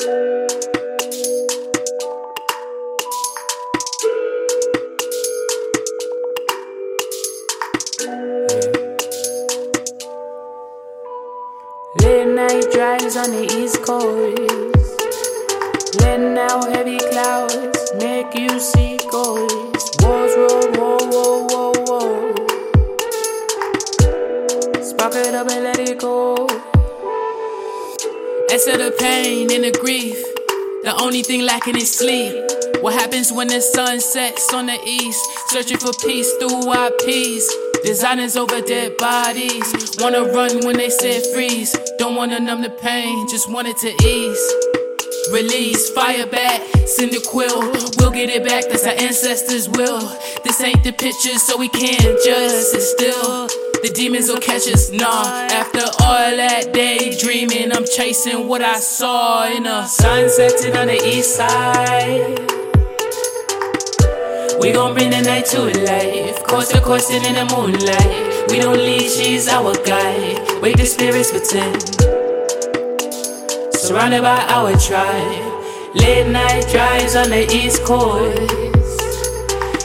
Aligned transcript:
Late 0.00 0.16
night 12.28 12.64
drives 12.72 13.16
on 13.16 13.30
the 13.30 13.44
east 13.60 13.82
coast. 13.82 14.40
Letting 16.00 16.38
out 16.38 16.64
heavy 16.74 16.96
clouds, 16.96 17.92
make 17.98 18.34
you 18.34 18.58
see 18.58 18.96
ghosts. 19.10 20.02
Walls 20.02 20.34
roll, 20.34 20.62
whoa, 20.78 20.96
whoa, 21.10 21.44
whoa, 21.50 21.72
whoa. 21.88 22.32
Spark 24.82 25.14
it 25.16 25.34
up 25.34 25.50
and 25.50 25.62
let 25.64 25.78
it 25.78 25.98
go. 25.98 26.69
Answer 28.52 28.76
the 28.76 28.90
pain 28.98 29.48
and 29.52 29.62
the 29.62 29.70
grief. 29.70 30.20
The 30.82 30.92
only 31.00 31.22
thing 31.22 31.42
lacking 31.42 31.76
is 31.76 31.96
sleep. 31.96 32.34
What 32.82 32.94
happens 32.94 33.30
when 33.30 33.46
the 33.46 33.60
sun 33.60 34.00
sets 34.00 34.52
on 34.52 34.66
the 34.66 34.76
east? 34.84 35.24
Searching 35.50 35.78
for 35.78 35.92
peace 36.04 36.28
through 36.34 36.68
our 36.68 36.90
peace. 37.06 37.46
Designers 37.84 38.36
over 38.36 38.60
dead 38.60 38.96
bodies. 38.96 39.94
Wanna 40.00 40.24
run 40.32 40.66
when 40.66 40.78
they 40.78 40.90
said 40.90 41.22
freeze. 41.32 41.76
Don't 41.98 42.16
wanna 42.16 42.40
numb 42.40 42.62
the 42.62 42.70
pain, 42.70 43.28
just 43.28 43.48
want 43.48 43.68
it 43.68 43.76
to 43.86 43.94
ease. 44.04 44.44
Release, 45.32 45.88
fire 45.90 46.26
back, 46.26 46.60
send 46.86 47.14
a 47.14 47.20
quill. 47.20 47.60
We'll 47.98 48.10
get 48.10 48.30
it 48.30 48.42
back, 48.42 48.64
that's 48.68 48.84
our 48.84 48.98
ancestors' 48.98 49.68
will. 49.68 50.00
This 50.42 50.60
ain't 50.60 50.82
the 50.82 50.92
picture, 50.92 51.38
so 51.38 51.56
we 51.56 51.68
can't 51.68 52.18
just 52.24 52.72
sit 52.72 52.82
still. 52.82 53.69
The 53.82 53.90
demons 53.94 54.28
will 54.28 54.40
catch 54.40 54.68
us, 54.68 54.90
nah. 54.90 55.24
After 55.50 55.80
all 55.80 56.36
that 56.36 56.74
daydreaming, 56.74 57.72
I'm 57.72 57.86
chasing 57.86 58.46
what 58.46 58.60
I 58.60 58.78
saw 58.78 59.46
in 59.46 59.64
a 59.64 59.86
sunset 59.88 60.76
on 60.76 60.88
the 60.88 61.00
east 61.02 61.36
side. 61.36 62.38
We 64.60 64.72
gon' 64.72 64.92
bring 64.92 65.08
the 65.08 65.22
night 65.22 65.46
to 65.46 65.62
life. 65.62 66.44
Coast 66.44 66.72
to 66.72 66.76
and 66.76 67.26
in 67.26 67.34
the 67.34 67.54
moonlight. 67.56 68.50
We 68.50 68.58
don't 68.60 68.76
leave, 68.76 69.10
she's 69.10 69.48
our 69.48 69.72
guide. 69.84 70.60
Wake 70.60 70.76
the 70.76 70.84
spirits 70.84 71.32
within. 71.32 71.72
Surrounded 73.72 74.20
by 74.20 74.44
our 74.48 74.76
tribe. 74.76 75.94
Late 75.94 76.28
night 76.28 76.68
drives 76.68 77.16
on 77.16 77.30
the 77.30 77.50
east 77.50 77.82
coast. 77.84 78.79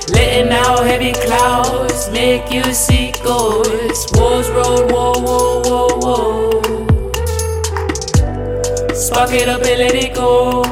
Letting 0.09 0.51
out 0.51 0.85
heavy 0.85 1.13
clouds, 1.13 2.11
make 2.11 2.51
you 2.51 2.63
see 2.73 3.11
ghosts. 3.23 4.11
Walls 4.13 4.49
roll, 4.51 4.87
whoa, 4.87 5.13
whoa, 5.19 5.61
whoa, 5.63 5.87
whoa. 5.99 6.61
Spark 8.93 9.31
it 9.33 9.49
up 9.49 9.61
and 9.63 9.79
let 9.79 9.95
it 9.95 10.13
go. 10.13 10.63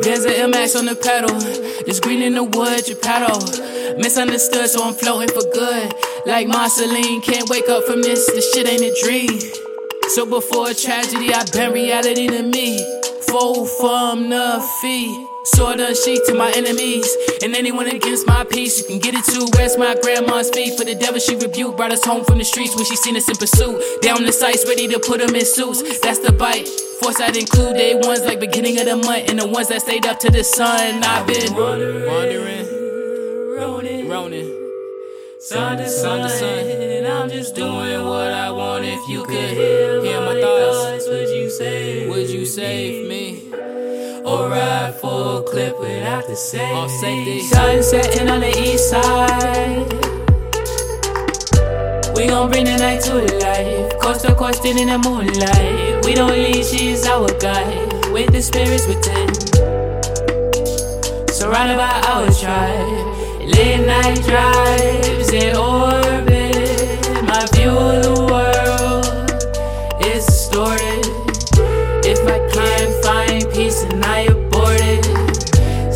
There's 0.00 0.24
an 0.24 0.52
MX 0.52 0.78
on 0.78 0.86
the 0.86 0.96
pedal. 0.96 1.38
Just 1.86 2.02
green 2.02 2.22
in 2.22 2.34
the 2.34 2.44
wood, 2.44 2.88
you 2.88 2.96
paddle. 2.96 3.40
Misunderstood, 3.98 4.68
so 4.68 4.82
I'm 4.82 4.94
floating 4.94 5.28
for 5.28 5.48
good. 5.52 5.94
Like 6.26 6.48
Marceline, 6.48 7.20
can't 7.20 7.48
wake 7.50 7.68
up 7.68 7.84
from 7.84 8.02
this. 8.02 8.26
This 8.26 8.52
shit 8.52 8.66
ain't 8.66 8.82
a 8.82 8.94
dream. 9.04 9.40
So 10.14 10.24
before 10.24 10.70
a 10.70 10.74
tragedy, 10.74 11.32
I 11.32 11.44
been 11.52 11.72
reality 11.72 12.26
to 12.28 12.42
me. 12.42 12.78
Full 13.28 13.66
from 13.66 14.30
the 14.30 14.60
fee. 14.80 15.33
Sword 15.44 15.78
unsheathed 15.78 16.24
to 16.26 16.34
my 16.34 16.50
enemies. 16.56 17.06
And 17.42 17.54
anyone 17.54 17.86
against 17.86 18.26
my 18.26 18.44
peace, 18.44 18.78
you 18.78 18.84
can 18.86 18.98
get 18.98 19.14
it 19.14 19.24
too. 19.24 19.46
Where's 19.54 19.76
my 19.76 19.94
grandma's 20.00 20.50
feet? 20.50 20.78
For 20.78 20.84
the 20.84 20.94
devil 20.94 21.20
she 21.20 21.36
rebuked. 21.36 21.76
Brought 21.76 21.92
us 21.92 22.04
home 22.04 22.24
from 22.24 22.38
the 22.38 22.44
streets 22.44 22.74
when 22.74 22.84
she 22.84 22.96
seen 22.96 23.16
us 23.16 23.28
in 23.28 23.36
pursuit. 23.36 23.82
Down 24.00 24.24
the 24.24 24.32
sights, 24.32 24.64
ready 24.66 24.88
to 24.88 24.98
put 24.98 25.20
them 25.20 25.34
in 25.34 25.44
suits. 25.44 26.00
That's 26.00 26.18
the 26.20 26.32
bite. 26.32 26.66
Foresight 27.00 27.36
include 27.36 27.76
day 27.76 27.94
ones 27.94 28.22
like 28.22 28.40
beginning 28.40 28.78
of 28.78 28.86
the 28.86 28.96
month. 28.96 29.28
And 29.28 29.38
the 29.38 29.46
ones 29.46 29.68
that 29.68 29.82
stayed 29.82 30.06
up 30.06 30.18
to 30.20 30.30
the 30.30 30.42
sun. 30.42 31.02
I've 31.04 31.26
been 31.26 31.54
wandering, 31.54 32.06
wandering, 32.06 32.66
roaming, 33.56 34.08
roaming. 34.08 34.60
Sun 35.40 35.76
to 35.76 35.88
sun, 35.88 36.22
to 36.22 36.28
sun. 36.30 36.58
And 36.58 37.06
I'm 37.06 37.28
just 37.28 37.54
doing 37.54 38.02
what 38.02 38.32
I 38.32 38.50
want. 38.50 38.86
If 38.86 39.06
you 39.10 39.24
could 39.24 39.50
hear, 39.50 40.02
hear 40.02 40.20
my 40.20 40.40
thoughts, 40.40 41.06
would 41.06 41.28
you 41.28 41.50
save? 41.50 42.08
Would 42.08 42.30
you 42.30 42.46
save 42.46 43.08
me? 43.10 43.52
Or 44.24 44.48
ride 44.48 44.73
full 45.04 45.42
clip 45.42 45.78
without 45.80 46.26
the 46.26 46.36
safety? 46.36 47.40
Sun 47.40 47.82
setting 47.82 48.28
on 48.30 48.40
the 48.40 48.52
east 48.64 48.90
side. 48.90 49.92
We 52.16 52.26
gon' 52.26 52.50
bring 52.50 52.64
the 52.64 52.76
night 52.78 53.00
to 53.06 53.14
life. 53.44 53.98
Coast 54.00 54.24
to 54.24 54.34
coast 54.34 54.64
in 54.64 54.76
the 54.76 54.98
moonlight. 54.98 56.04
We 56.04 56.14
don't 56.14 56.32
leave, 56.32 56.64
she's 56.64 57.06
our 57.06 57.28
guide. 57.38 57.92
With 58.12 58.32
the 58.32 58.40
spirits 58.40 58.86
within. 58.86 59.28
Surrounded 61.28 61.76
by 61.76 61.94
our 62.10 62.26
tribe. 62.40 63.14
Late 63.54 63.84
night 63.86 64.22
drives. 64.24 65.04
My 65.32 65.40
view 65.40 65.73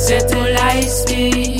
Set 0.09 0.27
to 0.31 0.39
light 0.39 0.89
speed. 0.89 1.58